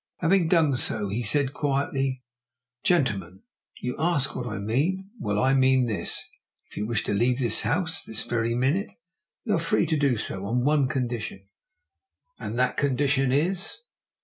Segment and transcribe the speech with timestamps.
[0.17, 2.23] Having done so, he said quietly,
[2.83, 3.43] "Gentlemen,
[3.81, 5.11] you ask what I mean?
[5.19, 6.27] Well, I mean this
[6.67, 8.93] if you wish to leave this house this very minute,
[9.43, 11.47] you are free to do so on one condition!"
[12.39, 13.77] "And that condition is?"